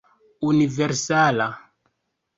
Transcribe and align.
universala 0.49 1.47